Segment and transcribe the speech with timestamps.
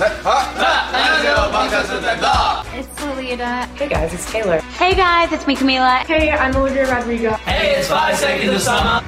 [0.00, 0.06] It's
[3.02, 3.66] Lolita.
[3.74, 4.60] Hey guys, it's Taylor.
[4.78, 6.06] Hey guys, it's me, Camila.
[6.06, 7.32] Hey, I'm Olivia Rodrigo.
[7.42, 9.02] Hey, it's five seconds of summer.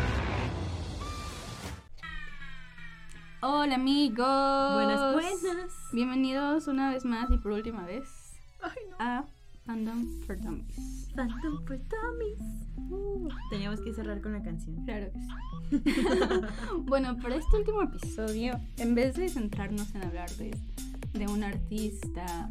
[3.40, 4.74] Hola amigos.
[4.74, 5.72] Buenas, buenas.
[5.92, 8.08] Bienvenidos una vez más y por última vez
[8.98, 9.26] a
[9.66, 11.08] Fandom for Dummies.
[11.14, 12.40] Phantom for Dummies.
[12.90, 14.84] Uh, teníamos que cerrar con la canción.
[14.84, 15.92] Claro que sí.
[16.78, 20.56] bueno, para este último episodio, en vez de centrarnos en hablar de,
[21.12, 22.48] de un artista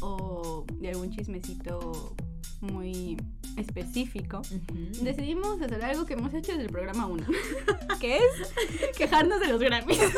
[0.00, 2.14] o de algún chismecito
[2.60, 3.16] muy
[3.56, 4.42] específico,
[5.02, 7.24] decidimos hacer algo que hemos hecho desde el programa 1,
[8.00, 9.98] que es quejarnos de los Grammys.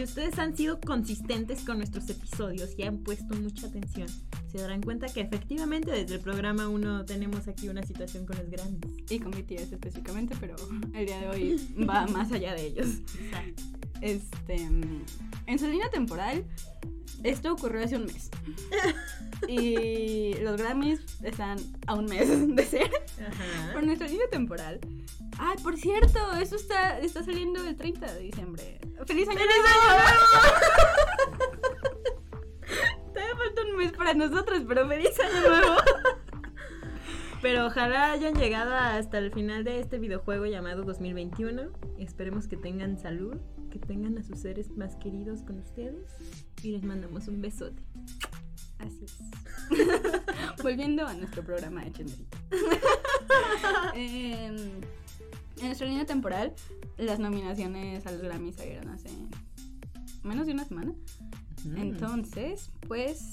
[0.00, 4.06] Si ustedes han sido consistentes con nuestros episodios y han puesto mucha atención,
[4.50, 8.50] se darán cuenta que efectivamente desde el programa 1 tenemos aquí una situación con los
[8.50, 9.04] Grammys.
[9.08, 10.56] y con BTS específicamente, pero
[10.94, 12.86] el día de hoy va más allá de ellos.
[13.22, 13.62] Exacto.
[14.00, 14.54] Este,
[15.46, 16.44] en su línea temporal,
[17.22, 18.30] esto ocurrió hace un mes.
[19.48, 22.90] Y los Grammys están a un mes de ser.
[23.18, 23.72] Ajá.
[23.72, 24.78] Por nuestra línea temporal.
[25.38, 28.78] Ay, por cierto, eso está, está saliendo el 30 de diciembre.
[29.06, 29.50] ¡Feliz año nuevo!
[29.50, 31.19] Todavía falta un mes
[34.10, 35.76] para nosotros, pero feliz año nuevo.
[37.42, 41.70] Pero ojalá hayan llegado hasta el final de este videojuego llamado 2021.
[41.98, 43.38] Esperemos que tengan salud,
[43.70, 46.04] que tengan a sus seres más queridos con ustedes
[46.62, 47.82] y les mandamos un besote.
[48.78, 49.16] Así es.
[50.62, 52.36] Volviendo a nuestro programa de Chenderito.
[53.94, 54.56] Em,
[55.60, 56.52] en nuestra línea temporal,
[56.98, 59.08] las nominaciones a los Grammys salieron hace
[60.24, 60.92] menos de una semana.
[61.64, 61.76] Mm.
[61.78, 63.30] Entonces, pues,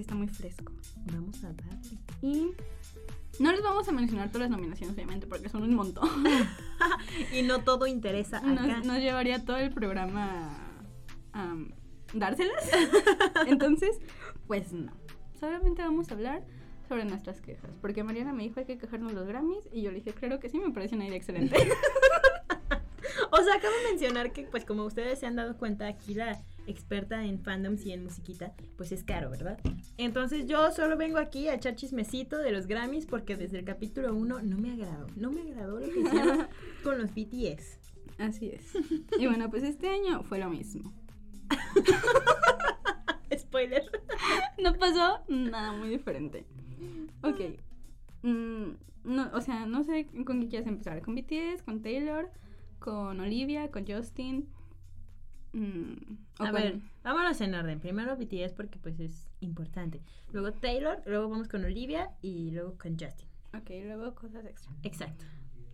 [0.00, 0.72] está muy fresco.
[1.12, 1.98] Vamos a darle.
[2.22, 2.52] Y
[3.38, 6.08] no les vamos a mencionar todas las nominaciones, obviamente, porque son un montón.
[7.32, 8.48] Y no todo interesa acá.
[8.48, 10.58] Nos, nos llevaría todo el programa
[11.32, 11.54] a
[12.12, 12.70] dárselas.
[13.46, 13.98] Entonces,
[14.46, 14.92] pues no.
[15.38, 16.44] Solamente vamos a hablar
[16.88, 17.70] sobre nuestras quejas.
[17.80, 19.68] Porque Mariana me dijo hay que quejarnos los Grammys.
[19.72, 21.56] Y yo le dije, claro que sí, me parece una idea excelente.
[23.30, 26.42] O sea, acabo de mencionar que, pues como ustedes se han dado cuenta, aquí la
[26.66, 29.58] experta en fandoms y en musiquita, pues es caro, ¿verdad?
[29.98, 34.14] Entonces yo solo vengo aquí a echar chismecito de los Grammys porque desde el capítulo
[34.14, 35.06] 1 no me agradó.
[35.16, 36.46] No me agradó lo que hicieron
[36.82, 37.78] con los BTS.
[38.18, 38.72] Así es.
[39.18, 40.92] Y bueno, pues este año fue lo mismo.
[43.36, 43.84] Spoiler.
[44.62, 46.46] No pasó nada muy diferente.
[47.22, 47.40] Ok.
[48.22, 48.70] Mm,
[49.04, 51.02] no, o sea, no sé con qué quieres empezar.
[51.02, 51.62] ¿Con BTS?
[51.64, 52.30] ¿Con Taylor?
[52.78, 53.70] ¿Con Olivia?
[53.70, 54.48] ¿Con Justin?
[55.56, 57.80] Mm, A ver, vámonos en orden.
[57.80, 60.02] Primero BTS porque pues es importante.
[60.32, 63.26] Luego Taylor, luego vamos con Olivia y luego con Justin.
[63.54, 64.70] Ok, luego cosas extra.
[64.82, 65.24] Exacto.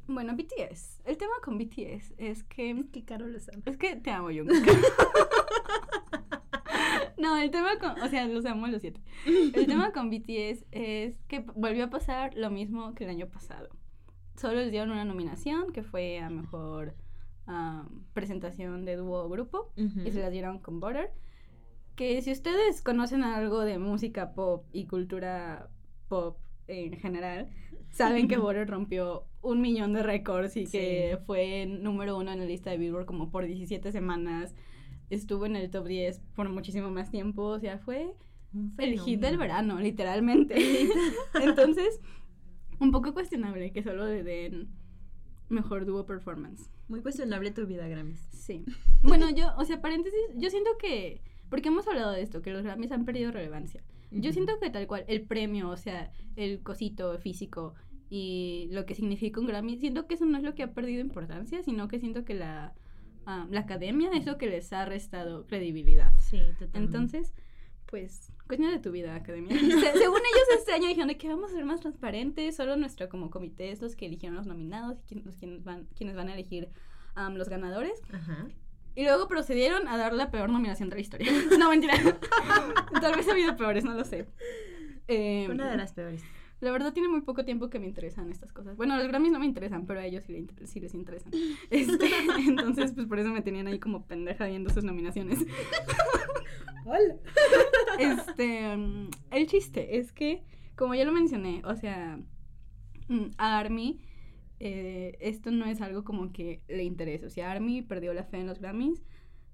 [0.07, 1.01] Bueno, BTS.
[1.05, 2.85] El tema con BTS es que...
[2.93, 3.63] Qué caro los amo.
[3.67, 4.55] Es que te amo, Jungkook.
[7.19, 8.01] no, el tema con...
[8.01, 9.01] O sea, los amo los siete.
[9.27, 13.69] El tema con BTS es que volvió a pasar lo mismo que el año pasado.
[14.37, 16.95] Solo les dieron una nominación que fue a mejor
[18.15, 21.11] presentación de dúo o grupo y se las dieron con Butter.
[21.97, 25.69] Que si ustedes conocen algo de música pop y cultura
[26.09, 27.51] pop en general,
[27.91, 32.47] saben que Butter rompió un millón de récords y que fue número uno en la
[32.47, 34.55] lista de Billboard como por 17 semanas.
[35.11, 37.43] Estuvo en el top 10 por muchísimo más tiempo.
[37.43, 38.15] O sea, fue
[38.79, 40.55] el hit del verano, literalmente.
[41.43, 42.01] Entonces,
[42.79, 44.71] un poco cuestionable que solo le den
[45.49, 46.71] mejor dúo performance.
[46.89, 48.21] Muy cuestionable tu vida, Grammys.
[48.33, 48.65] Sí.
[49.03, 52.63] Bueno, yo, o sea, paréntesis, yo siento que, porque hemos hablado de esto, que los
[52.63, 53.83] Grammys han perdido relevancia.
[54.11, 57.75] Yo siento que tal cual, el premio, o sea, el cosito físico
[58.15, 61.01] y lo que significa un Grammy, siento que eso no es lo que ha perdido
[61.01, 62.75] importancia, sino que siento que la,
[63.25, 66.13] ah, la academia es lo que les ha restado credibilidad.
[66.19, 66.79] Sí, totalmente.
[66.79, 67.33] Entonces,
[67.93, 69.51] pues, cuestión de tu vida, academia.
[69.61, 73.09] Se- según ellos, este año dijeron de que vamos a ser más transparentes, solo nuestro
[73.11, 76.29] como comité es los que eligieron los nominados y quien- los quienes van, quienes van
[76.29, 76.71] a elegir
[77.35, 78.01] los ganadores.
[78.11, 78.49] Ajá.
[78.95, 81.31] Y luego procedieron a dar la peor nominación de la historia.
[81.59, 81.95] no, mentira.
[83.03, 84.27] Tal vez ha habido peores, no lo sé.
[85.09, 86.23] Eh, Una de las peores.
[86.63, 88.77] La verdad tiene muy poco tiempo que me interesan estas cosas.
[88.77, 91.33] Bueno, los Grammys no me interesan, pero a ellos sí, le inter- sí les interesan.
[91.71, 92.07] Este,
[92.47, 95.41] entonces, pues por eso me tenían ahí como pendeja viendo sus nominaciones.
[96.87, 97.17] Hola.
[97.99, 100.45] Este, mm, el chiste es que,
[100.77, 102.21] como ya lo mencioné, o sea,
[103.09, 104.01] mm, a Army
[104.61, 107.27] eh, esto no es algo como que le interese.
[107.27, 109.03] O sea, Army perdió la fe en los Grammys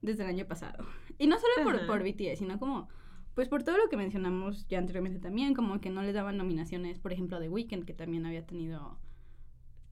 [0.02, 0.84] desde el año pasado.
[1.16, 2.90] Y no solo por, por BTS, sino como,
[3.38, 6.98] pues por todo lo que mencionamos ya anteriormente también, como que no les daban nominaciones,
[6.98, 8.98] por ejemplo, a The Weeknd, que también había tenido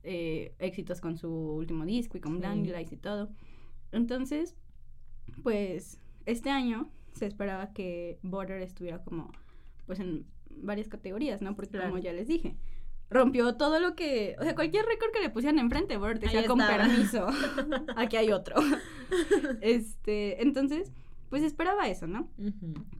[0.02, 2.38] eh, éxitos con su último disco y con Sí.
[2.40, 3.28] Blinding Lights y todo.
[3.92, 4.56] Entonces,
[5.44, 9.30] pues este año se esperaba que Border estuviera como,
[9.86, 11.54] pues en varias categorías, ¿no?
[11.54, 12.56] Porque como ya les dije,
[13.10, 16.58] rompió todo lo que, o sea, cualquier récord que le pusieran enfrente, Border decía con
[16.58, 17.28] permiso,
[17.96, 18.56] aquí hay otro.
[19.60, 20.90] este, entonces,
[21.30, 22.28] pues esperaba eso, ¿no?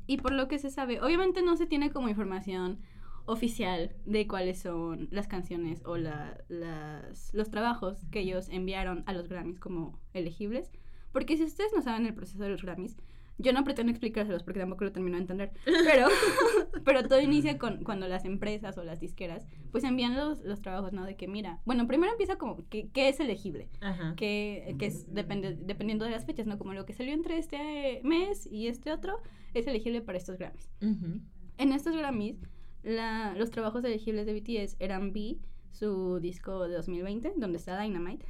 [0.07, 2.79] Y por lo que se sabe, obviamente no se tiene como información
[3.25, 9.13] oficial de cuáles son las canciones o la- las, los trabajos que ellos enviaron a
[9.13, 10.71] los Grammys como elegibles.
[11.13, 12.97] Porque si ustedes no saben el proceso de los Grammys,
[13.39, 15.53] yo no pretendo explicárselos porque tampoco lo termino de entender.
[15.85, 16.09] Pero,
[16.85, 20.93] pero todo inicia con cuando las empresas o las disqueras pues envían los, los trabajos,
[20.93, 21.05] ¿no?
[21.05, 23.69] De que mira, bueno, primero empieza como, ¿qué, qué es elegible?
[24.17, 26.59] Que, que es depende, dependiendo de las fechas, ¿no?
[26.59, 29.19] Como lo que salió entre este mes y este otro
[29.55, 30.71] es elegible para estos Grammys.
[30.81, 31.21] Ujú.
[31.59, 32.39] En estos Grammys,
[32.83, 35.39] la- los trabajos elegibles de BTS eran B,
[35.73, 38.25] su disco de 2020, donde está Dynamite,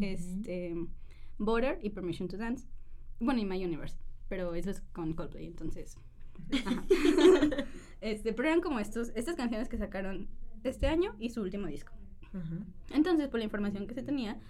[0.00, 0.74] este,
[1.38, 2.68] Border y Permission to Dance.
[3.20, 3.96] Bueno, y My Universe,
[4.32, 5.98] pero eso es con Coldplay, entonces...
[6.64, 6.84] ajá.
[8.00, 10.26] este, pero eran como estos, estas canciones que sacaron
[10.64, 11.92] este año y su último disco.
[12.32, 12.64] Ajá.
[12.94, 14.40] Entonces, por la información que se tenía,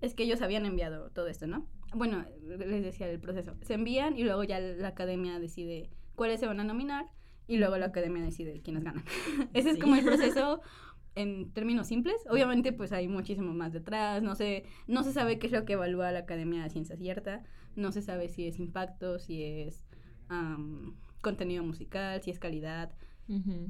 [0.00, 1.66] es que ellos habían enviado todo esto, ¿no?
[1.94, 3.54] Bueno, les decía el proceso.
[3.60, 7.04] Se envían y luego ya la academia decide cuáles se van a nominar
[7.46, 9.04] y luego la academia decide quiénes ganan.
[9.52, 9.80] Ese es Sí.
[9.82, 10.62] como el proceso
[11.20, 12.16] en términos simples.
[12.30, 14.22] Obviamente, pues hay muchísimo más detrás.
[14.22, 17.42] No se, no se sabe qué es lo que evalúa la academia de ciencia cierta.
[17.76, 19.86] No se sabe si es impacto, si es
[20.28, 22.92] am, contenido musical, si es calidad.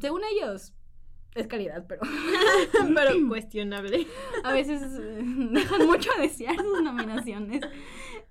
[0.01, 0.73] Según ellos,
[1.35, 2.01] es calidad, pero
[2.95, 4.07] Pero cuestionable.
[4.45, 7.61] a veces eh, dejan mucho a desear sus nominaciones.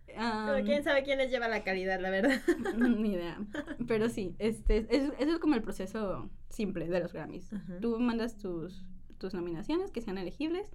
[0.07, 2.41] Pero quién sabe quién les lleva la calidad, la verdad.
[2.75, 3.37] ni idea.
[3.87, 7.53] Pero sí, este, es- eso es como el proceso simple de los Grammys.
[7.53, 7.77] Ajá.
[7.81, 8.83] Tú mandas tus,
[9.17, 10.71] tus nominaciones que sean elegibles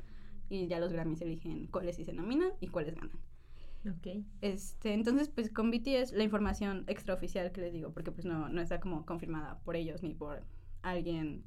[0.48, 3.18] y ya los Grammys eligen cuáles sí se nominan y cuáles ganan.
[3.88, 4.24] Ok.
[4.40, 8.60] Este, entonces, pues con BTS la información extraoficial que les digo, porque pues no, no
[8.60, 10.44] está como confirmada por ellos ni por
[10.82, 11.44] alguien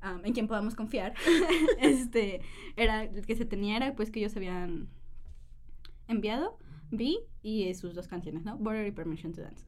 [0.00, 1.14] am, en quien podamos confiar,
[1.80, 2.40] este,
[2.76, 4.88] era, que se tenía era pues que ellos habían
[6.06, 6.58] enviado
[6.90, 8.56] B y eh, sus dos canciones, ¿no?
[8.56, 9.66] Border y Permission to Dance.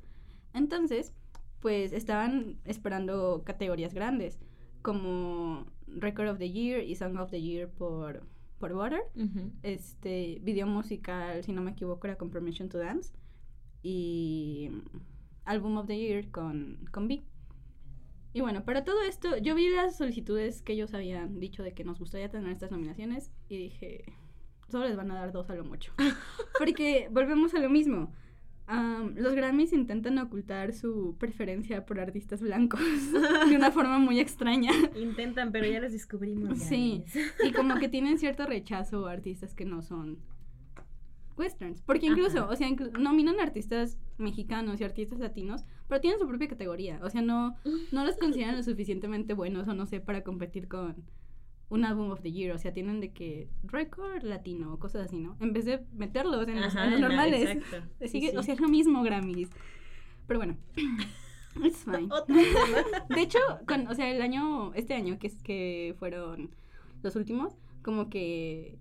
[0.54, 1.12] Entonces,
[1.60, 4.40] pues estaban esperando categorías grandes,
[4.82, 5.66] como
[5.96, 8.22] Record of the Year y Song of the Year por,
[8.58, 9.52] por Border Ujú.
[9.62, 13.12] este video musical, si no me equivoco, era con Permission to Dance.
[13.82, 14.70] Y
[15.44, 17.22] Album of the Year con, con B.
[18.32, 21.82] Y bueno, para todo esto, yo vi las solicitudes que ellos habían dicho de que
[21.82, 24.04] nos gustaría tener estas nominaciones y dije,
[24.68, 25.92] solo les van a dar dos a lo mucho.
[26.58, 28.12] Porque volvemos a lo mismo.
[28.72, 32.80] Am, los Grammys intentan ocultar su preferencia por artistas blancos
[33.50, 34.70] de una forma muy extraña.
[34.94, 36.58] Intentan, pero ya los descubrimos.
[36.58, 37.04] Sí.
[37.44, 40.18] Y como que tienen cierto rechazo a artistas que no son
[41.36, 41.80] westerns.
[41.82, 42.48] Porque incluso, Ajá.
[42.50, 47.00] o sea, inclu- nominan artistas mexicanos y artistas latinos, pero tienen su propia categoría.
[47.02, 47.56] O sea, no,
[47.92, 50.96] no los consideran lo suficientemente buenos o no sé, para competir con
[51.70, 52.54] un álbum of the year.
[52.54, 55.36] O sea, tienen de que record latino o cosas así, ¿no?
[55.40, 57.50] En vez de meterlos en los, Ajá, en los en la- normales.
[57.56, 57.88] exacto.
[58.00, 58.36] Sí, Sigue- sí.
[58.36, 59.48] O sea, es lo mismo Grammys.
[60.26, 60.56] Pero bueno.
[61.64, 62.08] It's fine.
[63.14, 66.50] De hecho, con, o sea, el año, este año que es que fueron
[67.02, 68.78] los últimos, como que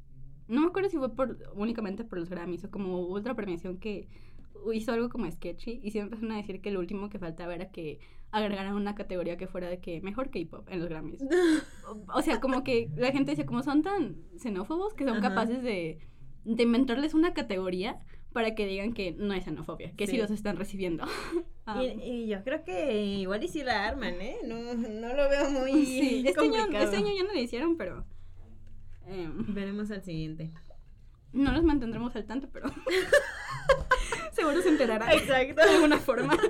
[0.48, 4.08] no me acuerdo si fue por únicamente por los Grammys o como otra premiación que
[4.74, 7.72] hizo algo como sketchy y siempre empezaron a decir que lo último que faltaba era
[7.72, 8.00] que
[8.32, 11.22] agregaran una categoría que fuera de que mejor K-pop en los Grammys.
[11.88, 15.30] O, o sea, como que la gente decía como son tan xenófobos que son Ajá.
[15.30, 16.00] capaces de,
[16.46, 18.00] de inventarles una categoría
[18.32, 20.18] para que digan que no es xenofobia, que sí, Sí.
[20.20, 21.06] los están recibiendo.
[21.66, 24.36] Ah, Y, y yo creo que igual y si la arman, ¿eh?
[24.46, 26.84] No, no lo veo muy Sí, este año, complicado.
[26.86, 28.06] este año ya no le hicieron, pero
[29.08, 30.52] em, Veremos al siguiente.
[31.34, 32.70] no los mantendremos al tanto, pero
[34.34, 35.62] seguro se enterarán Exacto.
[35.62, 36.38] de alguna forma.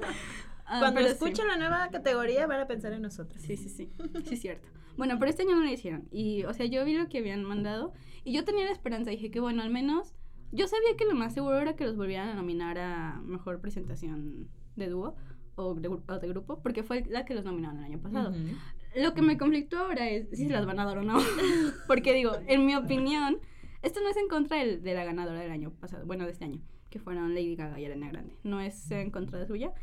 [0.72, 1.14] Ah, Cuando pero sí.
[1.14, 3.42] escuchen la nueva categoría van a pensar en nosotros.
[3.42, 3.92] Sí, sí, sí,
[4.24, 4.68] sí es cierto.
[4.98, 7.44] Bueno, pero este año no lo hicieron y, o sea, yo vi lo que habían
[7.44, 7.92] mandado
[8.24, 10.14] y yo tenía la esperanza, dije que bueno, al menos
[10.52, 14.48] yo sabía que lo más seguro era que los volvieran a nominar a mejor presentación
[14.76, 15.16] de dúo
[15.56, 18.30] o de, o de grupo, porque fue la que los nominaron el año pasado.
[18.30, 18.56] Ujú.
[18.96, 21.18] Lo que me conflictó ahora es si se las van a dar o no.
[21.88, 23.40] Porque digo, en mi opinión,
[23.82, 26.46] esto no es en contra del- de la ganadora del año pasado, bueno, de este
[26.46, 28.36] año, que fueron Lady Gaga y Ariana Grande.
[28.44, 29.74] No es en contra de suya.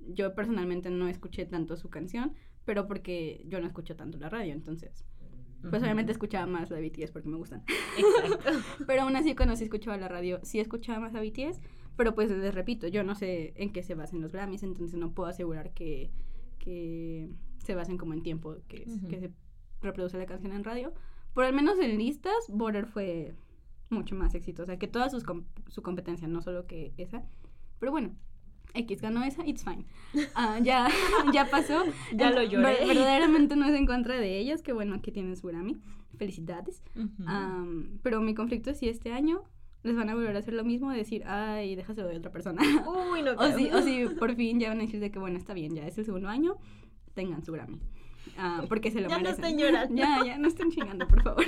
[0.00, 2.32] Yo personalmente no escuché tanto su canción,
[2.64, 5.04] pero porque yo no escucho tanto la radio, entonces.
[5.62, 5.84] Pues Ujú.
[5.84, 7.62] obviamente escuchaba más la BTS porque me gustan.
[7.96, 8.50] Exacto.
[8.86, 11.60] Pero aún así cuando sí escuchaba la radio, sí escuchaba más a BTS,
[11.96, 15.12] pero pues les repito, yo no sé en qué se basan los Grammys, entonces no
[15.12, 16.10] puedo asegurar que,
[16.58, 17.28] que
[17.58, 19.30] se basen como en tiempo que, es- que se
[19.82, 20.92] reproduce la canción en radio.
[21.32, 23.34] Por al menos en listas, Border fue
[23.92, 27.22] mucho más exitosa que toda sus com- su competencia, no solo que esa.
[27.78, 28.14] Pero bueno,
[28.74, 29.84] X ganó esa, it's fine.
[30.34, 30.88] Ah, ya,
[31.32, 31.82] ya pasó.
[32.14, 32.64] Ya lo lloré.
[32.78, 35.76] ver- verdaderamente no es en contra de ellos, que bueno, que tienen su Grammy.
[36.18, 36.82] Felicidades.
[36.94, 37.24] Ujú.
[37.26, 39.42] Am, pero mi conflicto es si este año
[39.82, 42.62] les van a volver a hacer lo mismo, de decir, ay, déjaselo de otra persona.
[43.12, 45.36] Uy, no o, si, o si por fin ya van a decir de que, bueno,
[45.38, 46.56] está bien, ya es el segundo año,
[47.14, 47.80] tengan su Grammy.
[48.38, 49.44] Ah, porque se lo Ya no merecen.
[49.44, 49.94] estén llorando.
[49.96, 51.44] ya, ya, no estén chingando, por favor.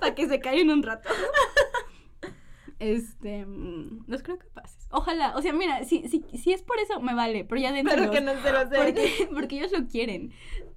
[0.00, 1.08] Para que se callen un rato.
[2.80, 4.88] Este, mm, los creo capaces.
[4.90, 7.94] Ojalá, o sea, mira, si, si, si es por eso, me vale, pero ya dentro.
[7.94, 8.82] Pero que no se lo den.
[8.84, 10.32] porque, porque ellos lo quieren.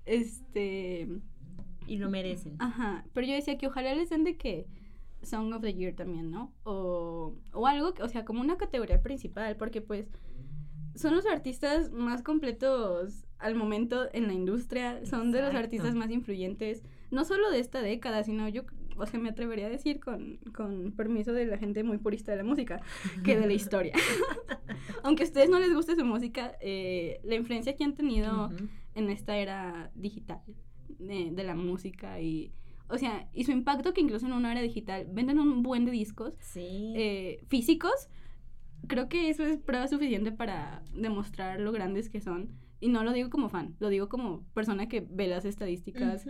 [0.06, 1.08] Este,
[1.88, 2.56] Y lo merecen.
[2.60, 4.68] Ajá, pero yo decía que ojalá les den de que
[5.22, 6.54] Song of the Year también, ¿no?
[6.64, 10.08] O, o algo, que- o sea, como una categoría principal, porque pues
[10.96, 16.12] son los artistas más completos al momento en la industria, son de los artistas más
[16.12, 18.64] influyentes, no solo de esta década, sino yo,
[18.98, 22.38] o sea, me atrevería a decir con, con permiso de la gente muy purista de
[22.38, 22.82] la música,
[23.24, 23.94] que de la historia.
[25.04, 28.52] Aunque a ustedes no les guste su música, eh, la influencia que han tenido
[28.96, 30.40] en esta era digital
[31.00, 32.52] de, de la música y
[32.88, 35.92] o sea y su impacto que incluso en una era digital venden un buen de
[35.92, 36.94] discos Sí.
[36.96, 38.10] eh, físicos
[38.88, 42.50] creo que eso es prueba suficiente para demostrar lo grandes que son
[42.84, 46.26] y no lo digo como fan lo digo como persona que ve las estadísticas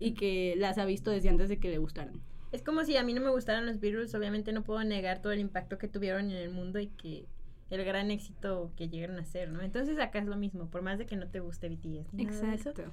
[0.00, 3.02] y que las ha visto desde antes de que le gustaran Es como si a
[3.02, 6.30] mí no me gustaran los Beatles, obviamente no puedo negar todo el impacto que tuvieron
[6.30, 7.26] en el mundo y que
[7.70, 9.60] el gran éxito que llegaron a ser, ¿no?
[9.60, 12.14] Entonces acá es lo mismo, por más de que no te guste BTS.
[12.18, 12.92] eso, exacto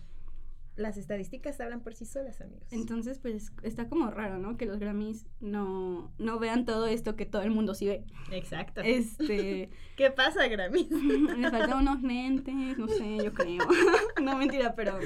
[0.75, 2.71] las estadísticas hablan por sí solas, amigos.
[2.71, 7.25] entonces pues está como raro no que los Grammys no no vean todo esto que
[7.27, 8.81] todo el mundo sí ve Exacto.
[8.83, 10.89] este ¿Qué pasa, Grammy?
[11.37, 13.63] Me faltan unos lentes, no sé, yo creo.
[14.23, 14.97] no, mentira, pero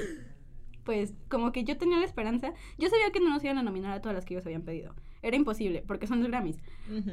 [0.85, 2.53] pues como que yo tenía la esperanza.
[2.77, 4.95] Yo sabía que no nos iban a nominar a todas las que ellos habían pedido.
[5.21, 6.57] Era imposible, porque son los Grammys.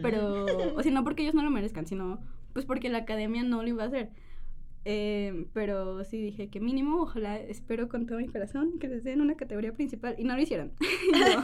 [0.03, 0.45] Pero,
[0.77, 2.21] o sea, no porque ellos no lo merezcan, sino
[2.53, 4.11] pues porque la academia no lo iba a hacer.
[4.85, 9.21] Eh, pero sí dije que mínimo, ojalá, espero con todo mi corazón que les den
[9.21, 10.73] una categoría principal y no lo hicieron.
[10.81, 11.43] Yo,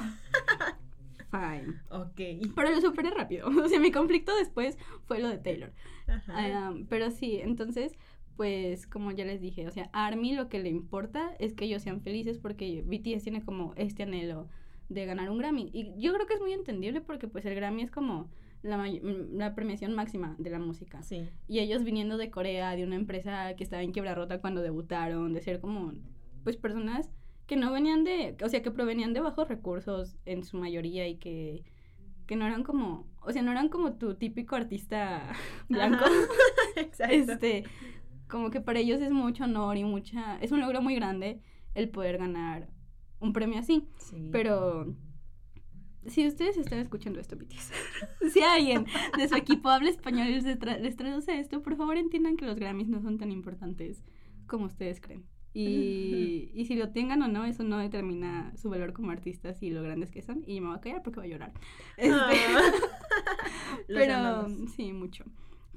[1.30, 1.80] Fine.
[1.90, 2.52] Ok.
[2.54, 3.48] Pero lo superé rápido.
[3.64, 5.72] O sea, mi conflicto después fue lo de Taylor.
[6.08, 6.74] Ajá.
[6.88, 7.92] Pero sí, entonces,
[8.36, 11.66] pues como ya les dije, o sea, a Army lo que le importa es que
[11.66, 14.48] ellos sean felices porque BTS tiene como este anhelo
[14.88, 15.70] de ganar un Grammy.
[15.72, 18.28] Y yo creo que es muy entendible porque pues el Grammy es como
[18.62, 21.02] la, mm, la premiación máxima de la música.
[21.02, 21.28] sí.
[21.48, 25.40] Y ellos viniendo de Corea, de una empresa que estaba en quebrarrota cuando debutaron, de
[25.40, 25.92] ser como,
[26.44, 27.10] pues personas
[27.46, 31.16] que no venían de, o sea, que provenían de bajos recursos en su mayoría y
[31.16, 31.64] que,
[32.26, 35.32] que no eran como, o sea, no eran como tu típico artista
[35.68, 36.04] blanco.
[36.76, 37.32] Exacto.
[37.32, 37.64] Este,
[38.28, 41.40] como que para ellos es mucho honor y mucha, es un logro muy grande
[41.74, 42.68] el poder ganar
[43.18, 43.88] un premio así.
[43.98, 44.28] Sí.
[44.30, 44.94] Pero
[46.06, 47.72] si ustedes están escuchando esto, BTS,
[48.32, 48.86] si alguien
[49.18, 52.46] de su equipo habla español y les, tra- les traduce esto, por favor entiendan que
[52.46, 54.02] los Grammys no son tan importantes
[54.46, 55.24] como ustedes creen.
[55.52, 59.70] Y, y si lo tengan o no, eso no determina su valor como artistas y
[59.70, 60.42] lo grandes que son.
[60.46, 61.52] Y yo me voy a callar porque voy a llorar.
[61.96, 62.10] Este,
[63.72, 63.82] Ah.
[63.88, 64.70] Los pero amamos.
[64.72, 65.24] sí, mucho.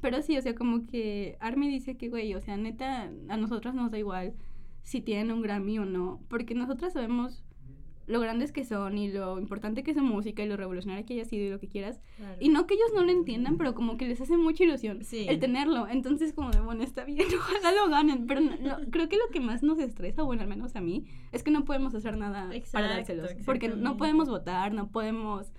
[0.02, 3.74] Pero sí, o sea, como que Army dice que, güey, o sea, neta, a nosotras
[3.74, 4.34] nos da igual
[4.84, 7.44] si tienen un Grammy o no, porque nosotras sabemos
[8.08, 11.14] lo grandes que son y lo importante que es su música y lo revolucionaria que
[11.14, 12.02] haya sido y lo que quieras.
[12.18, 12.36] Claro.
[12.40, 15.26] Y no que ellos no lo entiendan, pero como que les hace mucha ilusión Sí.
[15.30, 15.88] el tenerlo.
[15.88, 18.28] Entonces, como de, bueno, está bien, ojalá lo ganen.
[18.28, 21.06] Pero no- no- creo que lo que más nos estresa, bueno, al menos a mí,
[21.32, 23.32] es que no podemos hacer nada para dárselos.
[23.46, 25.52] Porque no podemos votar, no podemos...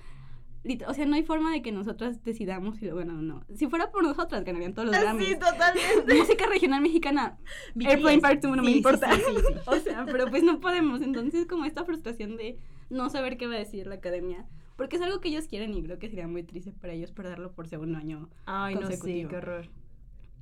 [0.88, 3.44] O sea, no hay forma de que nosotras decidamos si lo ganan o no.
[3.54, 5.28] Si fuera por nosotras, ganarían todos los Ah, Grammys.
[5.28, 6.14] Sí, totalmente.
[6.14, 7.36] Música regional mexicana,
[7.74, 7.86] BTS.
[7.90, 9.12] Airplane Park 2 no me Sí, sí, importa.
[9.14, 9.54] sí, sí, sí.
[9.66, 11.02] o sea, pero pues no podemos.
[11.02, 12.58] Entonces, como esta frustración de
[12.90, 14.46] no saber qué va a decir la academia.
[14.76, 17.52] Porque es algo que ellos quieren y creo que sería muy triste para ellos perderlo
[17.52, 18.28] por segundo año.
[18.46, 19.30] Ay, no sé, consecutivo.
[19.30, 19.68] qué horror.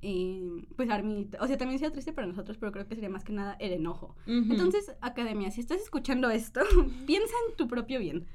[0.04, 3.22] Y pues Army, o sea, también sería triste para nosotros, pero creo que sería más
[3.22, 4.16] que nada el enojo.
[4.26, 6.60] Entonces, academia, si estás escuchando esto,
[7.06, 8.26] piensa en tu propio bien.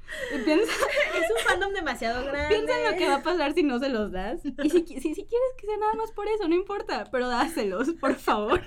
[0.46, 0.72] Piensa,
[1.14, 2.56] es un fandom demasiado grande.
[2.56, 4.40] piensa en lo que va a pasar si no se los das.
[4.46, 7.90] Y si, si, si quieres que sea nada más por eso, no importa, pero dáselos,
[8.00, 8.62] por favor.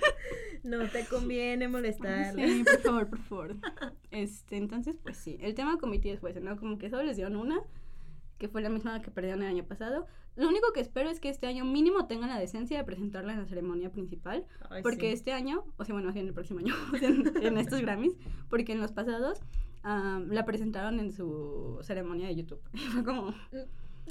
[0.64, 2.34] No te conviene molestarla.
[2.34, 3.56] Sí, por favor, por favor.
[4.12, 6.56] Este, entonces, pues sí, el tema con BTS fue ese, ¿no?
[6.56, 7.62] Como que solo les dieron una,
[8.38, 10.06] que fue la misma que perdieron el año pasado.
[10.36, 13.40] Lo único que espero es que este año mínimo tengan la decencia de presentarla en
[13.40, 15.14] la ceremonia principal, Ay, porque sí.
[15.14, 18.16] este año, o sea, bueno, bien el próximo año, en, en estos Grammys,
[18.50, 19.42] porque en los pasados
[19.84, 22.62] am, la presentaron en su ceremonia de YouTube.
[22.74, 23.34] Y fue como,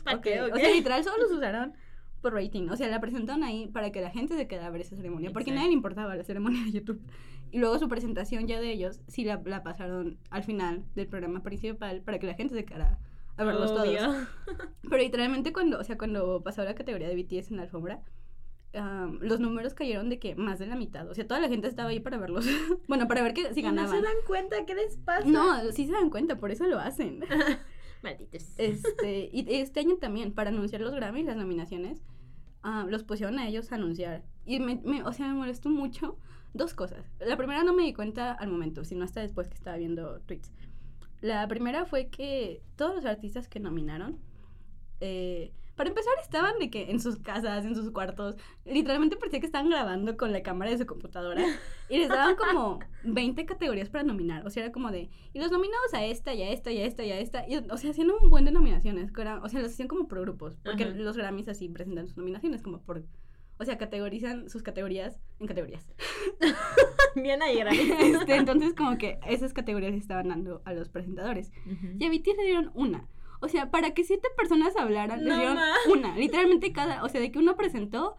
[0.04, 1.72] ¿Pa' ok, qué, o sea, literal solo los usaron
[2.20, 4.82] por rating, o sea, la presentaron ahí para que la gente se quedara a ver
[4.82, 7.00] esa ceremonia, porque nadie le importaba la ceremonia de YouTube.
[7.50, 11.42] Y luego su presentación ya de ellos, sí la, la pasaron al final del programa
[11.42, 12.98] principal para que la gente se quedara
[13.40, 14.00] a verlos Obvio.
[14.00, 14.28] todos.
[14.82, 18.02] Pero literalmente cuando, o sea, cuando pasó la categoría de BTS en la alfombra,
[18.74, 21.08] am, los números cayeron de que más de la mitad.
[21.08, 22.46] O sea, toda la gente estaba ahí para verlos.
[22.88, 24.02] bueno, para ver que si ¿Y no se ganaban.
[24.02, 25.26] dan cuenta qué les pasa?
[25.26, 27.24] No, sí se dan cuenta, por eso lo hacen.
[28.02, 28.54] Malditos.
[28.56, 32.00] Este, y este año también, para anunciar los Grammys, las nominaciones,
[32.62, 34.22] ah, los pusieron a ellos a anunciar.
[34.46, 36.16] Y me, me- o sea, me molestó mucho
[36.54, 37.04] dos cosas.
[37.20, 40.50] La primera no me di cuenta al momento, sino hasta después que estaba viendo tweets.
[41.20, 44.18] La primera fue que todos los artistas que nominaron,
[45.00, 48.36] eh, para empezar, estaban de que en sus casas, en sus cuartos,
[48.66, 51.42] literalmente parecía que estaban grabando con la cámara de su computadora
[51.88, 54.46] y les daban como 20 categorías para nominar.
[54.46, 56.84] O sea, era como de, y los nominados a esta, y a esta, y a
[56.86, 57.48] esta, y a esta.
[57.48, 59.10] Y, o sea, hacían un buen de nominaciones.
[59.10, 60.58] que era- o sea, los hacían como por grupos.
[60.62, 60.92] Porque Ajá.
[60.94, 63.02] los Grammys así presentan sus nominaciones como por.
[63.60, 65.86] O sea, categorizan sus categorías en categorías.
[67.14, 67.78] Bien ahí, Grammy.
[68.00, 71.52] Este, entonces, como que esas categorías estaban dando a los presentadores.
[71.98, 73.06] Y a BTS le dieron una.
[73.40, 75.74] O sea, para que siete personas hablaran, les No dieron ma.
[75.92, 76.16] una.
[76.16, 78.16] Literalmente cada, o sea, de que uno presentó,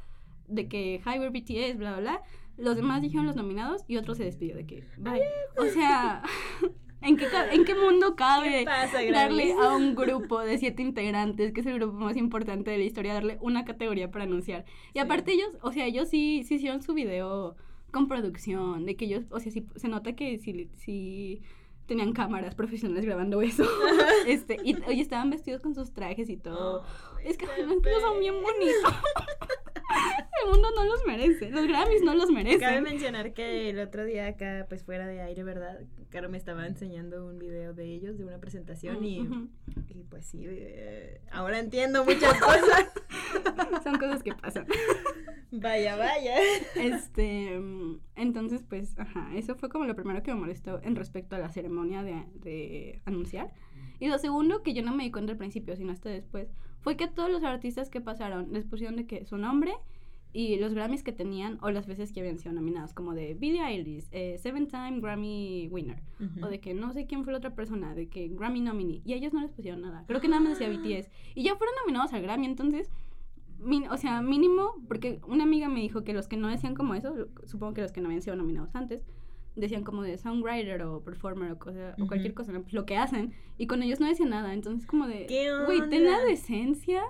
[0.48, 2.22] de que Hi, we're BTS, bla, bla, bla.
[2.58, 5.22] Los demás dijeron los nominados y otro se despidió de que, bye.
[5.58, 6.22] O sea,
[7.02, 11.52] ¿en qué, ¿en qué mundo cabe ¿Qué pasa, darle a un grupo de siete integrantes,
[11.54, 14.66] que es el grupo más importante de la historia, darle una categoría para anunciar?
[14.94, 15.00] Y Sí.
[15.00, 17.56] aparte ellos, o sea, ellos sí, sí hicieron su video
[17.92, 21.42] con producción, de que ellos, o sea, sí, se nota que sí, sí
[21.88, 23.66] tenían cámaras profesionales grabando eso.
[24.28, 26.86] este, y, y estaban vestidos con sus trajes y todo.
[27.24, 28.94] es que tíos son bien bonitos.
[30.44, 31.50] El mundo no los merece.
[31.52, 32.84] Los Grammys no los Cabe merecen.
[32.84, 35.80] mencionar que el otro día acá, pues fuera de aire, ¿verdad?
[36.10, 39.48] Caro me estaba enseñando un video de ellos, de una presentación y, Ujú.
[39.90, 42.92] y pues sí, eh, ahora entiendo muchas cosas.
[43.84, 44.66] Son cosas que pasan.
[45.52, 46.36] Vaya, vaya.
[46.76, 47.60] Este,
[48.16, 51.50] entonces, pues, ajá, eso fue como lo primero que me molestó en respecto a la
[51.50, 53.54] ceremonia de, de anunciar.
[54.00, 56.98] Y lo segundo, que yo no me di cuenta al principio, sino hasta después, fue
[56.98, 59.74] que todos los artistas que pasaron les pusieron de que su nombre
[60.34, 63.62] y los Grammys que tenían o las veces que habían sido nominados, como de Billie
[63.62, 66.02] Eilish, eh, Seven Time Grammy Winner,
[66.42, 69.14] o de que no sé quién fue la otra persona, de que Grammy nominee, y
[69.14, 70.06] a ellos no les pusieron nada.
[70.08, 71.10] Creo que nada más decía BTS.
[71.36, 72.90] Y ya fueron nominados al Grammy, entonces
[73.60, 76.96] min- o sea, mínimo, porque una amiga me dijo que los que no decían como
[76.96, 79.04] eso, supongo que los que no habían sido nominados antes,
[79.56, 82.54] decían como de songwriter o performer o, cosa, o cualquier cosa.
[82.54, 85.90] Pues lo que hacen, y con ellos no decían nada, entonces como de, ¿Qué güey,
[85.90, 87.04] ten la decencia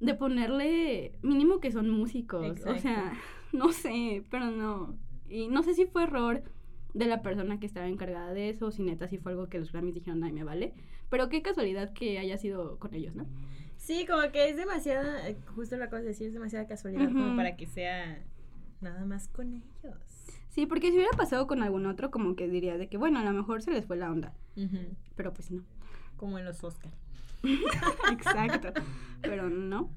[0.00, 3.12] de ponerle mínimo que son músicos, o sea,
[3.52, 6.42] no sé, pero no, y no sé si fue error
[6.94, 9.58] de la persona que estaba encargada de eso, o si neta si fue algo que
[9.58, 10.74] los Grammys dijeron, ay, me vale,
[11.10, 13.26] pero qué casualidad que haya sido con ellos, ¿no?
[13.76, 17.36] Sí, como que es demasiada, eh, justo lo acabas de decir, es demasiada casualidad como
[17.36, 18.24] para que sea
[18.80, 20.16] nada más con ellos.
[20.48, 23.24] Sí, porque si hubiera pasado con algún otro, como que diría de que, bueno, a
[23.24, 24.32] lo mejor se les fue la onda.
[25.14, 25.62] Pero pues no.
[26.16, 26.92] Como en los Oscar.
[28.12, 28.72] Exacto.
[29.22, 29.90] Pero no.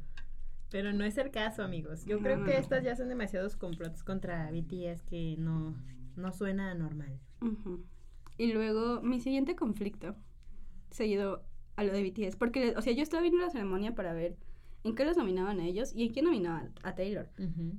[0.72, 2.06] Pero no es el caso, amigos.
[2.06, 2.58] Yo No, creo no, que no.
[2.60, 5.76] estas ya son demasiados complots contra BTS que no,
[6.16, 7.20] no suena normal.
[8.38, 10.16] Y luego, mi siguiente conflicto,
[10.92, 11.44] seguido
[11.76, 14.38] a lo de BTS, porque, o sea, yo estaba viendo la ceremonia para ver
[14.84, 17.30] en qué los nominaban a ellos y en qué nominaban a Taylor.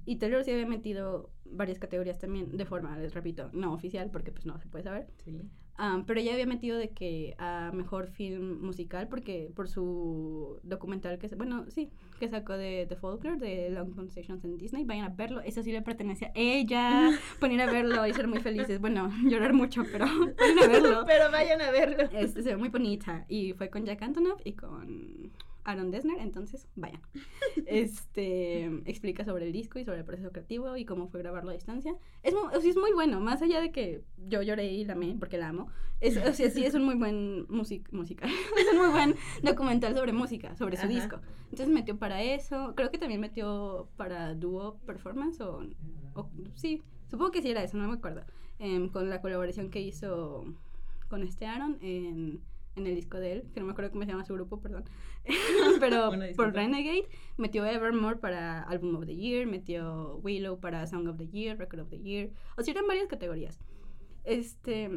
[0.05, 4.33] Y Taylor sí había metido varias categorías también, de forma, les repito, no oficial, porque
[4.33, 5.07] pues no se puede saber.
[5.25, 5.41] Sí.
[5.83, 11.19] Ah, pero ella había metido de que a mejor film musical porque por su documental
[11.19, 11.89] que bueno sí
[12.19, 15.73] que sacó de The Folklore de Long Conversations en Disney vayan a verlo eso sí
[15.73, 17.11] le pertenece a ella
[17.51, 20.05] ir a verlo y ser muy felices bueno llorar mucho pero
[20.39, 22.11] vayan a verlo Pero vayan a verlo.
[22.13, 25.33] este, se ve muy bonita y fue con Jack Antonoff y con
[25.71, 27.01] Aaron Dessner, entonces vayan.
[27.67, 31.55] Este explica sobre el disco y sobre el proceso creativo y cómo fue grabarlo a
[31.55, 31.95] distancia.
[32.23, 34.93] Es muy, o sea, es muy bueno, más allá de que yo lloré y la
[34.95, 35.69] amé porque la amo.
[36.01, 39.95] Es, o sea, sí es un muy buen music, musical, es un muy buen documental
[39.95, 40.93] sobre música, sobre su Ajá.
[40.93, 41.21] disco.
[41.51, 45.63] Entonces metió para eso, creo que también metió para dúo performance o,
[46.15, 48.23] o- sí, supongo que sí era eso, no me acuerdo.
[48.59, 50.45] Em, con la colaboración que hizo
[51.09, 52.41] con este Aaron en,
[52.77, 54.85] en el disco de él, que no me acuerdo cómo se llama su grupo, perdón.
[55.81, 61.17] Pero por Renegade metió Evermore para Album of the Year, metió Willow para Song of
[61.19, 62.31] the Year, Record of the Year.
[62.57, 63.59] O sea, eran varias categorías.
[64.25, 64.91] Este.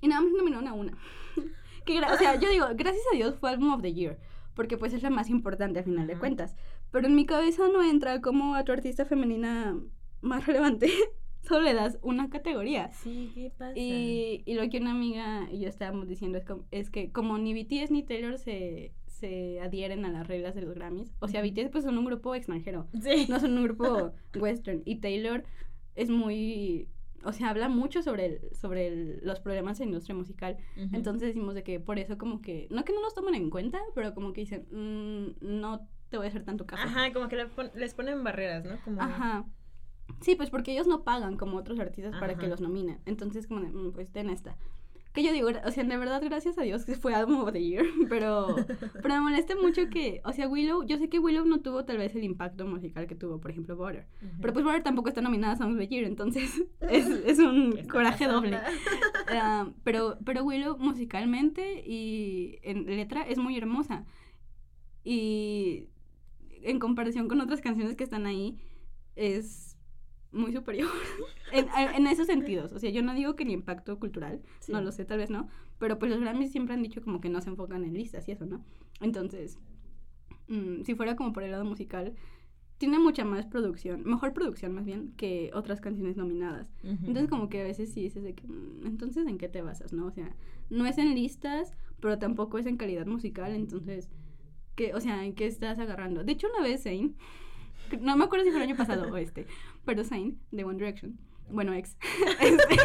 [0.00, 0.96] Y nada más nominaron a una.
[1.84, 4.18] que, o sea, yo digo, gracias a Dios fue Album of the Year.
[4.54, 6.54] Porque pues es la más importante a final de cuentas.
[6.90, 9.78] Pero en mi cabeza no entra como a tu artista femenina
[10.20, 10.90] más relevante.
[11.42, 12.90] Solo le das una categoría.
[12.92, 13.72] Sí, ¿qué pasa?
[13.78, 17.38] Y, y lo que una amiga y yo estábamos diciendo es, como- es que como
[17.38, 21.42] ni BTS ni Taylor se, se adhieren a las reglas de los Grammys, o sea,
[21.42, 23.26] BTS pues son un grupo extranjero, Sí.
[23.28, 25.44] no son un grupo western, y Taylor
[25.96, 26.88] es muy,
[27.24, 31.28] o sea, habla mucho sobre, el- sobre el- los problemas en la industria musical, entonces
[31.28, 34.14] decimos de que por eso como que, no que no nos toman en cuenta, pero
[34.14, 36.82] como que dicen, "Mm, no te voy a hacer tanto caso.
[36.82, 38.78] Ajá, como que le pon- les ponen barreras, ¿no?
[38.84, 39.00] Como...
[39.00, 39.44] Ajá.
[40.20, 42.48] Sí, pues porque ellos no pagan como otros artistas para que Ajá.
[42.50, 42.98] los nominen.
[43.06, 44.56] Entonces, como de, "Mm, pues ten esta.
[45.12, 47.60] Que yo digo, o sea, de verdad, gracias a Dios que fue Album of the
[47.60, 48.46] Year, pero,
[49.02, 51.98] pero me molesta mucho que, o sea, Willow, yo sé que Willow no tuvo tal
[51.98, 54.06] vez el impacto musical que tuvo, por ejemplo, Butter.
[54.22, 54.40] Ujú.
[54.40, 57.72] Pero pues Butter tampoco está nominada a Songs of the Year, entonces es, es un
[57.72, 58.40] ¿Qué está coraje pasando?
[58.40, 58.58] doble.
[59.32, 64.04] Ah, pero, pero Willow musicalmente y en letra es muy hermosa.
[65.02, 65.88] Y
[66.62, 68.58] en comparación con otras canciones que están ahí,
[69.16, 69.69] es
[70.32, 70.88] muy superior.
[71.52, 72.72] en, en esos sentidos.
[72.72, 74.72] O sea, yo no digo que el impacto cultural, Sí.
[74.72, 75.48] no lo sé, tal vez no.
[75.78, 78.32] Pero pues los Grammys siempre han dicho como que no se enfocan en listas y
[78.32, 78.64] eso, ¿no?
[79.00, 79.58] Entonces,
[80.48, 82.14] mm, si fuera como por el lado musical,
[82.78, 86.70] tiene mucha más producción, mejor producción más bien, que otras canciones nominadas.
[86.82, 86.92] Ujú.
[87.06, 89.92] Entonces como que a veces sí dices de que, mm, entonces ¿en qué te basas,
[89.92, 90.06] no?
[90.06, 90.34] O sea,
[90.70, 94.08] no es en listas, pero tampoco es en calidad musical, entonces,
[94.76, 96.24] ¿qué, o sea, ¿en qué estás agarrando?
[96.24, 97.16] De hecho, una vez Zayn,
[97.98, 99.46] no me acuerdo si fue el año pasado o este,
[99.84, 101.18] pero Zayn, de One Direction,
[101.50, 101.96] bueno, ex,
[102.40, 102.76] este,